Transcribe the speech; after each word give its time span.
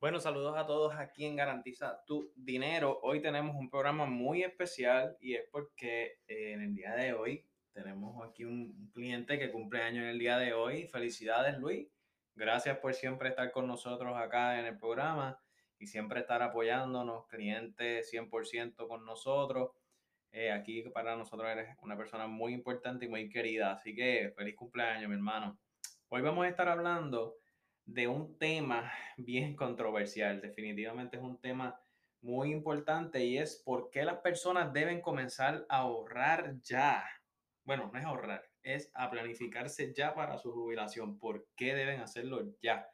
Bueno, 0.00 0.20
saludos 0.20 0.56
a 0.56 0.64
todos 0.64 0.94
aquí 0.94 1.24
en 1.24 1.34
Garantiza 1.34 2.04
tu 2.06 2.32
Dinero. 2.36 3.00
Hoy 3.02 3.20
tenemos 3.20 3.56
un 3.56 3.68
programa 3.68 4.06
muy 4.06 4.44
especial 4.44 5.16
y 5.20 5.34
es 5.34 5.42
porque 5.50 6.20
eh, 6.28 6.52
en 6.52 6.62
el 6.62 6.72
día 6.72 6.94
de 6.94 7.14
hoy 7.14 7.44
tenemos 7.72 8.24
aquí 8.24 8.44
un 8.44 8.92
cliente 8.94 9.40
que 9.40 9.50
cumple 9.50 9.82
año 9.82 10.02
en 10.02 10.10
el 10.10 10.20
día 10.20 10.38
de 10.38 10.52
hoy. 10.52 10.86
Felicidades, 10.86 11.58
Luis. 11.58 11.88
Gracias 12.36 12.78
por 12.78 12.94
siempre 12.94 13.30
estar 13.30 13.50
con 13.50 13.66
nosotros 13.66 14.16
acá 14.16 14.60
en 14.60 14.66
el 14.66 14.78
programa 14.78 15.42
y 15.80 15.88
siempre 15.88 16.20
estar 16.20 16.42
apoyándonos, 16.42 17.26
clientes 17.26 18.08
100% 18.12 18.86
con 18.86 19.04
nosotros. 19.04 19.72
Eh, 20.30 20.52
aquí 20.52 20.82
para 20.94 21.16
nosotros 21.16 21.48
eres 21.50 21.76
una 21.82 21.96
persona 21.96 22.28
muy 22.28 22.54
importante 22.54 23.06
y 23.06 23.08
muy 23.08 23.28
querida. 23.28 23.72
Así 23.72 23.96
que 23.96 24.32
feliz 24.36 24.54
cumpleaños, 24.54 25.08
mi 25.08 25.16
hermano. 25.16 25.58
Hoy 26.08 26.22
vamos 26.22 26.44
a 26.44 26.48
estar 26.48 26.68
hablando 26.68 27.34
de 27.88 28.06
un 28.06 28.38
tema 28.38 28.92
bien 29.16 29.56
controversial. 29.56 30.40
Definitivamente 30.40 31.16
es 31.16 31.22
un 31.22 31.40
tema 31.40 31.80
muy 32.20 32.52
importante 32.52 33.24
y 33.24 33.38
es 33.38 33.56
por 33.64 33.90
qué 33.90 34.04
las 34.04 34.18
personas 34.18 34.72
deben 34.72 35.00
comenzar 35.00 35.66
a 35.68 35.78
ahorrar 35.78 36.60
ya. 36.62 37.04
Bueno, 37.64 37.90
no 37.92 37.98
es 37.98 38.04
ahorrar, 38.04 38.48
es 38.62 38.90
a 38.94 39.10
planificarse 39.10 39.92
ya 39.94 40.14
para 40.14 40.38
su 40.38 40.52
jubilación. 40.52 41.18
¿Por 41.18 41.46
qué 41.56 41.74
deben 41.74 42.00
hacerlo 42.00 42.54
ya? 42.60 42.88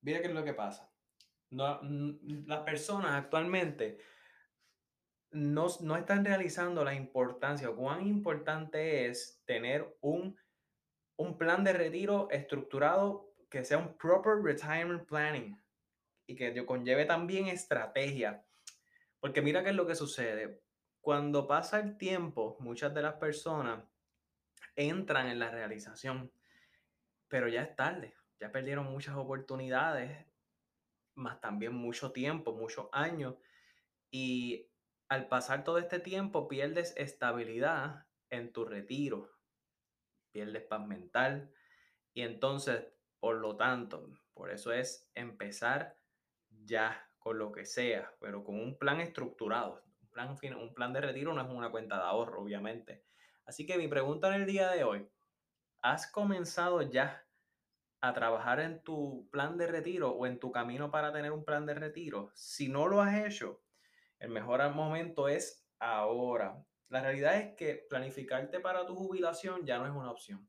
Mira 0.00 0.20
qué 0.20 0.28
es 0.28 0.34
lo 0.34 0.44
que 0.44 0.54
pasa. 0.54 0.90
No, 1.50 1.80
las 1.82 2.60
personas 2.60 3.12
actualmente 3.12 3.98
no, 5.30 5.66
no 5.80 5.96
están 5.96 6.24
realizando 6.24 6.84
la 6.84 6.94
importancia 6.94 7.70
o 7.70 7.76
cuán 7.76 8.06
importante 8.06 9.06
es 9.06 9.42
tener 9.46 9.96
un 10.00 10.36
un 11.18 11.36
plan 11.36 11.64
de 11.64 11.72
retiro 11.72 12.28
estructurado 12.30 13.34
que 13.50 13.64
sea 13.64 13.78
un 13.78 13.96
proper 13.96 14.36
retirement 14.42 15.04
planning 15.06 15.60
y 16.26 16.36
que 16.36 16.64
conlleve 16.64 17.04
también 17.06 17.48
estrategia. 17.48 18.44
Porque 19.18 19.42
mira 19.42 19.62
qué 19.64 19.70
es 19.70 19.74
lo 19.74 19.86
que 19.86 19.96
sucede. 19.96 20.62
Cuando 21.00 21.46
pasa 21.46 21.80
el 21.80 21.98
tiempo, 21.98 22.56
muchas 22.60 22.94
de 22.94 23.02
las 23.02 23.14
personas 23.14 23.82
entran 24.76 25.28
en 25.28 25.40
la 25.40 25.50
realización, 25.50 26.30
pero 27.26 27.48
ya 27.48 27.62
es 27.62 27.74
tarde, 27.74 28.14
ya 28.38 28.52
perdieron 28.52 28.86
muchas 28.86 29.16
oportunidades, 29.16 30.24
más 31.14 31.40
también 31.40 31.74
mucho 31.74 32.12
tiempo, 32.12 32.52
muchos 32.52 32.88
años, 32.92 33.34
y 34.10 34.70
al 35.08 35.26
pasar 35.26 35.64
todo 35.64 35.78
este 35.78 35.98
tiempo 35.98 36.46
pierdes 36.46 36.94
estabilidad 36.96 38.06
en 38.30 38.52
tu 38.52 38.64
retiro, 38.64 39.37
pierdes 40.32 40.64
paz 40.64 40.86
mental. 40.86 41.52
Y 42.12 42.22
entonces, 42.22 42.86
por 43.20 43.36
lo 43.36 43.56
tanto, 43.56 44.10
por 44.34 44.50
eso 44.50 44.72
es 44.72 45.10
empezar 45.14 45.98
ya 46.50 47.08
con 47.18 47.38
lo 47.38 47.52
que 47.52 47.64
sea, 47.64 48.12
pero 48.20 48.44
con 48.44 48.60
un 48.60 48.78
plan 48.78 49.00
estructurado. 49.00 49.82
Un 50.02 50.10
plan, 50.10 50.36
un 50.58 50.74
plan 50.74 50.92
de 50.92 51.00
retiro 51.00 51.32
no 51.32 51.42
es 51.42 51.48
una 51.48 51.70
cuenta 51.70 51.96
de 51.96 52.02
ahorro, 52.02 52.42
obviamente. 52.42 53.04
Así 53.44 53.66
que 53.66 53.78
mi 53.78 53.88
pregunta 53.88 54.28
en 54.28 54.42
el 54.42 54.46
día 54.46 54.70
de 54.70 54.84
hoy, 54.84 55.08
¿has 55.82 56.10
comenzado 56.10 56.82
ya 56.82 57.24
a 58.00 58.12
trabajar 58.12 58.60
en 58.60 58.82
tu 58.82 59.28
plan 59.30 59.56
de 59.58 59.66
retiro 59.66 60.10
o 60.10 60.26
en 60.26 60.38
tu 60.38 60.52
camino 60.52 60.90
para 60.90 61.12
tener 61.12 61.32
un 61.32 61.44
plan 61.44 61.66
de 61.66 61.74
retiro? 61.74 62.30
Si 62.34 62.68
no 62.68 62.86
lo 62.86 63.00
has 63.00 63.14
hecho, 63.26 63.62
el 64.18 64.30
mejor 64.30 64.68
momento 64.74 65.28
es 65.28 65.68
ahora. 65.78 66.64
La 66.88 67.02
realidad 67.02 67.36
es 67.36 67.54
que 67.54 67.74
planificarte 67.74 68.60
para 68.60 68.86
tu 68.86 68.94
jubilación 68.94 69.66
ya 69.66 69.78
no 69.78 69.86
es 69.86 69.92
una 69.92 70.10
opción, 70.10 70.48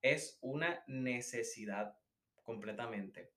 es 0.00 0.38
una 0.40 0.84
necesidad 0.86 1.96
completamente. 2.42 3.32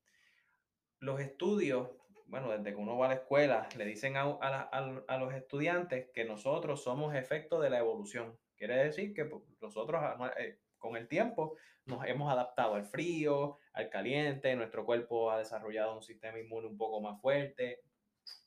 Los 0.99 1.19
estudios, 1.19 1.89
bueno, 2.27 2.51
desde 2.51 2.71
que 2.71 2.75
uno 2.75 2.97
va 2.97 3.07
a 3.07 3.09
la 3.09 3.15
escuela, 3.15 3.67
le 3.75 3.85
dicen 3.85 4.15
a, 4.17 5.17
los 5.19 5.33
estudiantes 5.33 6.09
que 6.13 6.25
nosotros 6.25 6.83
somos 6.83 7.15
efecto 7.15 7.59
de 7.59 7.71
la 7.71 7.79
evolución. 7.79 8.37
Quiere 8.55 8.75
decir 8.75 9.13
que 9.13 9.25
pues, 9.25 9.43
nosotros 9.59 10.03
eh, 10.37 10.59
con 10.77 10.95
el 10.97 11.07
tiempo 11.07 11.57
nos 11.85 12.05
hemos 12.05 12.31
adaptado 12.31 12.75
al 12.75 12.85
frío, 12.85 13.57
al 13.73 13.89
caliente, 13.89 14.55
nuestro 14.55 14.85
cuerpo 14.85 15.31
ha 15.31 15.39
desarrollado 15.39 15.95
un 15.95 16.03
sistema 16.03 16.39
inmune 16.39 16.67
un 16.67 16.77
poco 16.77 17.01
más 17.01 17.19
fuerte 17.21 17.81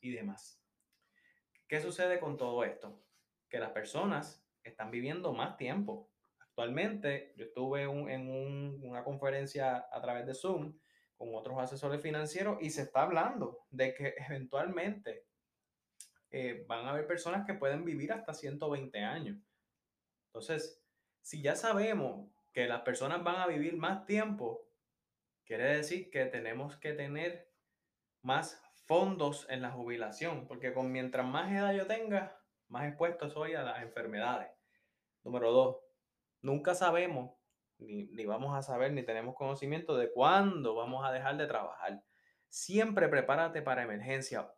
y 0.01 0.11
demás. 0.11 0.61
¿Qué 1.67 1.81
sucede 1.81 2.19
con 2.19 2.37
todo 2.37 2.63
esto? 2.63 3.08
Que 3.49 3.59
las 3.59 3.71
personas 3.71 4.45
están 4.63 4.91
viviendo 4.91 5.33
más 5.33 5.57
tiempo. 5.57 6.09
Actualmente, 6.39 7.33
yo 7.35 7.45
estuve 7.45 7.83
en 7.83 8.79
una 8.83 9.03
conferencia 9.03 9.87
a 9.91 10.01
través 10.01 10.25
de 10.25 10.33
Zoom 10.33 10.77
con 11.19 11.35
otros 11.35 11.59
asesores 11.59 12.01
financieros 12.01 12.57
y 12.61 12.69
se 12.69 12.83
está 12.83 13.01
hablando 13.01 13.65
de 13.69 13.93
que 13.93 14.15
eventualmente 14.29 15.25
eh, 16.31 16.63
van 16.67 16.85
a 16.85 16.91
haber 16.91 17.07
personas 17.07 17.45
que 17.45 17.55
pueden 17.55 17.83
vivir 17.83 18.13
hasta 18.13 18.33
120 18.33 18.99
años. 18.99 19.37
Entonces, 20.27 20.81
si 21.21 21.41
ya 21.41 21.55
sabemos 21.55 22.31
que 22.53 22.67
las 22.67 22.81
personas 22.81 23.23
van 23.23 23.37
a 23.37 23.47
vivir 23.47 23.75
más 23.75 24.05
tiempo, 24.05 24.65
quiere 25.43 25.75
decir 25.75 26.09
que 26.09 26.25
tenemos 26.25 26.77
que 26.77 26.93
tener 26.93 27.51
más 28.21 28.61
fondos 28.85 29.45
en 29.49 29.61
la 29.61 29.71
jubilación, 29.71 30.47
porque 30.47 30.73
con 30.73 30.91
mientras 30.91 31.25
más 31.25 31.51
edad 31.51 31.73
yo 31.73 31.85
tenga, 31.85 32.38
más 32.69 32.87
expuestos 32.87 33.33
soy 33.33 33.53
a 33.55 33.63
las 33.63 33.81
enfermedades. 33.81 34.49
Número 35.23 35.51
dos, 35.51 35.77
nunca 36.41 36.73
sabemos, 36.75 37.31
ni, 37.77 38.25
vamos 38.25 38.55
a 38.55 38.61
saber, 38.61 38.93
ni 38.93 39.03
tenemos 39.03 39.35
conocimiento 39.35 39.97
de 39.97 40.11
cuándo 40.11 40.75
vamos 40.75 41.05
a 41.05 41.11
dejar 41.11 41.37
de 41.37 41.47
trabajar. 41.47 42.03
Siempre 42.47 43.07
prepárate 43.07 43.61
para 43.61 43.83
emergencia. 43.83 44.51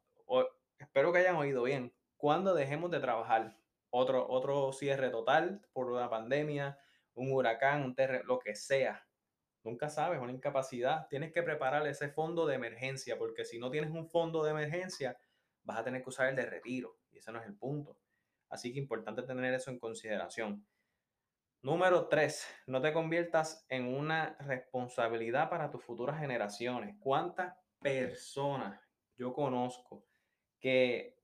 Espero 0.77 1.11
que 1.11 1.19
hayan 1.19 1.35
oído 1.35 1.63
bien. 1.63 1.93
Cuando 2.17 2.53
dejemos 2.53 2.91
de 2.91 2.99
trabajar, 2.99 3.57
otro, 3.89 4.27
otro 4.29 4.71
cierre 4.71 5.09
total 5.09 5.65
por 5.73 5.91
una 5.91 6.09
pandemia, 6.09 6.79
un 7.13 7.31
huracán, 7.31 7.83
un 7.83 7.95
terremoto, 7.95 8.27
lo 8.27 8.39
que 8.39 8.55
sea. 8.55 9.05
Nunca 9.63 9.89
sabes, 9.89 10.19
una 10.19 10.31
incapacidad. 10.31 11.07
Tienes 11.07 11.31
que 11.31 11.43
preparar 11.43 11.85
ese 11.87 12.09
fondo 12.09 12.47
de 12.47 12.55
emergencia, 12.55 13.17
porque 13.17 13.45
si 13.45 13.59
no 13.59 13.69
tienes 13.69 13.91
un 13.91 14.07
fondo 14.07 14.43
de 14.43 14.51
emergencia, 14.51 15.17
vas 15.63 15.79
a 15.79 15.83
tener 15.83 16.01
que 16.01 16.09
usar 16.09 16.29
el 16.29 16.35
de 16.35 16.45
retiro. 16.45 16.97
Y 17.11 17.19
ese 17.19 17.31
no 17.31 17.39
es 17.39 17.45
el 17.45 17.55
punto. 17.55 17.97
Así 18.51 18.73
que 18.73 18.79
importante 18.79 19.23
tener 19.23 19.53
eso 19.53 19.71
en 19.71 19.79
consideración. 19.79 20.67
Número 21.63 22.07
tres, 22.09 22.45
no 22.67 22.81
te 22.81 22.91
conviertas 22.91 23.65
en 23.69 23.87
una 23.87 24.35
responsabilidad 24.41 25.49
para 25.49 25.71
tus 25.71 25.81
futuras 25.83 26.19
generaciones. 26.19 26.97
¿Cuántas 26.99 27.55
personas 27.79 28.81
yo 29.15 29.33
conozco 29.33 30.05
que 30.59 31.17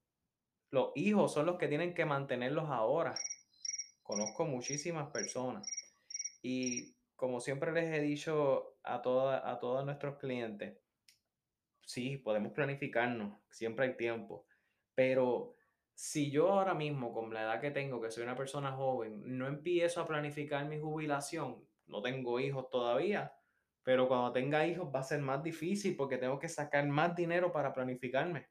los 0.69 0.91
hijos 0.95 1.33
son 1.33 1.47
los 1.47 1.57
que 1.57 1.67
tienen 1.67 1.93
que 1.93 2.05
mantenerlos 2.05 2.69
ahora? 2.69 3.13
Conozco 4.01 4.45
muchísimas 4.45 5.11
personas. 5.11 5.67
Y 6.41 6.95
como 7.17 7.41
siempre 7.41 7.73
les 7.73 7.93
he 7.93 7.99
dicho 7.99 8.77
a, 8.83 9.01
toda, 9.01 9.51
a 9.51 9.59
todos 9.59 9.83
nuestros 9.83 10.17
clientes, 10.17 10.77
sí, 11.81 12.15
podemos 12.15 12.53
planificarnos, 12.53 13.37
siempre 13.49 13.87
hay 13.87 13.97
tiempo, 13.97 14.45
pero 14.95 15.56
si 15.97 16.29
yo 16.29 16.51
ahora 16.51 16.75
mismo, 16.75 17.11
con 17.11 17.33
la 17.33 17.41
edad 17.41 17.59
que 17.59 17.71
tengo, 17.71 17.99
que 17.99 18.11
soy 18.11 18.21
una 18.21 18.35
persona 18.35 18.71
joven, 18.71 19.19
no 19.35 19.47
empiezo 19.47 19.99
a 19.99 20.05
planificar 20.05 20.63
mi 20.67 20.79
jubilación, 20.79 21.67
no 21.87 22.03
tengo 22.03 22.39
hijos 22.39 22.69
todavía, 22.69 23.33
pero 23.81 24.07
cuando 24.07 24.31
tenga 24.31 24.67
hijos 24.67 24.93
va 24.93 24.99
a 24.99 25.03
ser 25.03 25.21
más 25.21 25.41
difícil 25.41 25.95
porque 25.95 26.19
tengo 26.19 26.37
que 26.37 26.49
sacar 26.49 26.85
más 26.85 27.15
dinero 27.15 27.51
para 27.51 27.73
planificarme. 27.73 28.47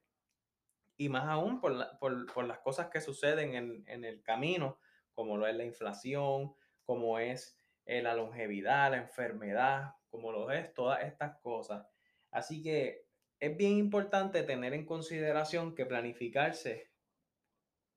Y 0.97 1.07
más 1.07 1.23
aún 1.29 1.61
por, 1.61 2.45
las 2.47 2.59
cosas 2.59 2.89
que 2.89 2.99
suceden 2.99 3.85
en, 3.87 4.03
el 4.03 4.21
camino, 4.23 4.77
como 5.13 5.37
lo 5.37 5.47
es 5.47 5.55
la 5.55 5.63
inflación, 5.63 6.53
como 6.83 7.17
es 7.17 7.57
eh, 7.85 8.01
la 8.01 8.13
longevidad, 8.13 8.91
la 8.91 8.97
enfermedad, 8.97 9.95
como 10.09 10.33
lo 10.33 10.51
es 10.51 10.73
todas 10.73 11.01
estas 11.01 11.37
cosas. 11.39 11.87
Así 12.29 12.61
que 12.61 13.05
es 13.39 13.55
bien 13.55 13.77
importante 13.77 14.43
tener 14.43 14.73
en 14.73 14.85
consideración 14.85 15.75
que 15.75 15.85
planificarse 15.85 16.96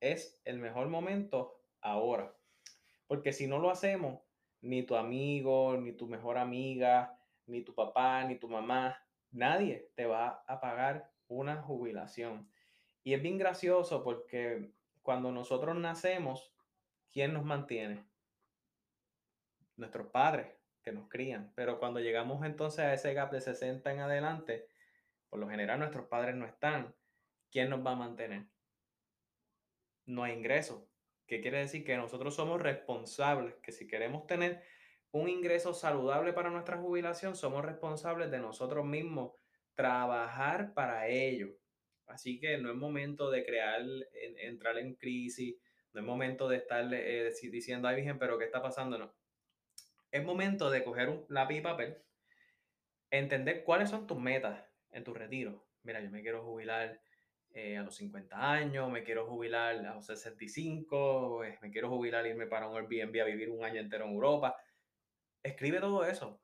es 0.01 0.41
el 0.45 0.59
mejor 0.59 0.89
momento 0.89 1.61
ahora. 1.81 2.35
Porque 3.07 3.33
si 3.33 3.47
no 3.47 3.59
lo 3.59 3.71
hacemos, 3.71 4.21
ni 4.63 4.83
tu 4.83 4.97
amigo, 4.97 5.77
ni 5.77 5.93
tu 5.93 6.07
mejor 6.07 6.39
amiga, 6.39 7.19
ni 7.47 7.63
tu 7.63 7.75
papá, 7.75 8.25
ni 8.25 8.37
tu 8.37 8.49
mamá, 8.49 8.99
nadie 9.31 9.91
te 9.95 10.07
va 10.07 10.45
a 10.47 10.61
pagar 10.61 11.11
una 11.29 11.63
jubilación. 11.63 12.51
Y 13.03 13.15
es 13.15 13.23
bien 13.23 13.39
gracioso 13.39 14.05
porque 14.05 14.73
cuando 15.03 15.33
nosotros 15.33 15.77
nacemos, 15.77 16.53
¿quién 17.11 17.33
nos 17.33 17.45
mantiene? 17.45 18.05
Nuestros 19.77 20.09
padres 20.09 20.49
que 20.83 20.93
nos 20.93 21.09
crían. 21.09 21.53
Pero 21.55 21.79
cuando 21.79 22.01
llegamos 22.01 22.45
entonces 22.45 22.81
a 22.81 22.95
ese 22.95 23.15
gap 23.15 23.33
de 23.33 23.41
60 23.41 23.91
en 23.93 24.01
adelante, 24.01 24.69
por 25.29 25.39
lo 25.39 25.49
general 25.49 25.79
nuestros 25.79 26.07
padres 26.07 26.35
no 26.35 26.47
están. 26.47 26.95
¿Quién 27.51 27.71
nos 27.71 27.85
va 27.85 27.93
a 27.93 27.97
mantener? 27.97 28.47
No 30.07 30.25
hay 30.25 30.35
ingreso. 30.35 30.89
¿Qué 31.27 31.41
quiere 31.41 31.59
decir? 31.59 31.85
Que 31.85 31.97
nosotros 31.97 32.35
somos 32.35 32.61
responsables, 32.61 33.55
que 33.63 33.73
si 33.73 33.87
queremos 33.87 34.27
tener 34.27 34.63
un 35.13 35.29
ingreso 35.29 35.75
saludable 35.75 36.33
para 36.33 36.51
nuestra 36.51 36.79
jubilación, 36.79 37.37
somos 37.37 37.65
responsables 37.65 38.31
de 38.31 38.39
nosotros 38.39 38.85
mismos 38.85 39.33
trabajar 39.75 40.75
para 40.75 41.09
ello. 41.09 41.57
Así 42.07 42.41
que 42.41 42.59
no 42.59 42.71
es 42.71 42.77
momento 42.77 43.31
de 43.31 43.45
crear, 43.45 43.83
entrar 44.43 44.79
en 44.79 44.95
crisis, 44.95 45.57
no 45.93 46.01
es 46.01 46.07
momento 46.07 46.49
de 46.49 46.57
estar 46.57 46.93
eh, 46.93 47.33
diciendo, 47.51 47.89
ay 47.89 47.97
Virgen, 47.97 48.19
pero 48.19 48.39
¿qué 48.39 48.45
está 48.45 48.63
pasando? 48.63 48.99
No. 48.99 49.15
Es 50.11 50.25
momento 50.25 50.71
de 50.71 50.83
coger 50.83 51.09
un 51.09 51.25
lápiz 51.29 51.59
y 51.59 51.61
papel, 51.61 51.97
entender 53.11 53.63
cuáles 53.65 53.91
son 53.91 54.07
tus 54.07 54.19
metas 54.19 54.65
en 54.91 55.05
tu 55.05 55.15
retiro. 55.15 55.65
Mira, 55.83 56.01
yo 56.01 56.11
me 56.11 56.23
quiero 56.23 56.43
jubilar 56.45 57.01
eh, 57.53 57.77
a 57.77 57.83
los 57.83 57.97
50 57.97 58.53
años, 58.53 58.91
me 58.91 59.03
quiero 59.03 59.27
jubilar 59.27 59.85
a 59.85 59.95
los 59.95 60.07
65, 60.07 61.39
pues, 61.39 61.61
me 61.63 61.71
quiero 61.71 61.89
jubilar, 61.89 62.27
irme 62.27 62.47
para 62.47 62.69
un 62.69 62.77
Airbnb 62.77 63.21
a 63.21 63.25
vivir 63.25 63.51
un 63.51 63.65
año 63.65 63.81
entero 63.81 64.05
en 64.05 64.13
Europa. 64.13 64.57
Escribe 65.43 65.81
todo 65.81 66.05
eso. 66.05 66.41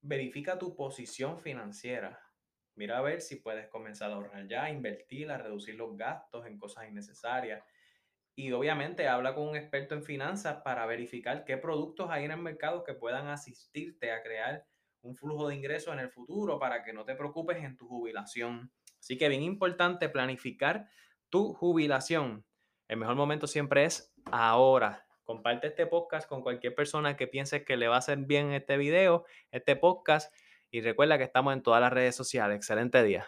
Verifica 0.00 0.58
tu 0.58 0.74
posición 0.74 1.38
financiera. 1.38 2.18
Mira 2.74 2.98
a 2.98 3.02
ver 3.02 3.20
si 3.20 3.36
puedes 3.36 3.68
comenzar 3.68 4.10
a 4.10 4.14
ahorrar 4.14 4.46
ya, 4.48 4.70
invertir, 4.70 5.30
a 5.30 5.36
reducir 5.36 5.74
los 5.74 5.96
gastos 5.96 6.46
en 6.46 6.58
cosas 6.58 6.88
innecesarias. 6.88 7.62
Y 8.34 8.52
obviamente 8.52 9.08
habla 9.08 9.34
con 9.34 9.48
un 9.48 9.56
experto 9.56 9.94
en 9.94 10.02
finanzas 10.02 10.62
para 10.62 10.86
verificar 10.86 11.44
qué 11.44 11.58
productos 11.58 12.08
hay 12.10 12.24
en 12.24 12.30
el 12.30 12.38
mercado 12.38 12.84
que 12.84 12.94
puedan 12.94 13.26
asistirte 13.26 14.12
a 14.12 14.22
crear 14.22 14.64
un 15.02 15.16
flujo 15.16 15.48
de 15.48 15.56
ingresos 15.56 15.92
en 15.92 16.00
el 16.00 16.10
futuro 16.10 16.58
para 16.58 16.82
que 16.82 16.92
no 16.92 17.04
te 17.04 17.14
preocupes 17.14 17.58
en 17.58 17.76
tu 17.76 17.86
jubilación. 17.86 18.72
Así 18.98 19.16
que 19.16 19.28
bien 19.28 19.42
importante 19.42 20.08
planificar 20.08 20.88
tu 21.30 21.54
jubilación. 21.54 22.44
El 22.88 22.98
mejor 22.98 23.16
momento 23.16 23.46
siempre 23.46 23.84
es 23.84 24.12
ahora. 24.26 25.06
Comparte 25.24 25.68
este 25.68 25.86
podcast 25.86 26.28
con 26.28 26.42
cualquier 26.42 26.74
persona 26.74 27.16
que 27.16 27.26
piense 27.26 27.64
que 27.64 27.76
le 27.76 27.88
va 27.88 27.94
a 27.96 27.98
hacer 27.98 28.18
bien 28.18 28.52
este 28.52 28.76
video, 28.76 29.24
este 29.52 29.76
podcast. 29.76 30.34
Y 30.70 30.80
recuerda 30.80 31.18
que 31.18 31.24
estamos 31.24 31.52
en 31.54 31.62
todas 31.62 31.80
las 31.80 31.92
redes 31.92 32.16
sociales. 32.16 32.56
Excelente 32.56 33.02
día. 33.02 33.26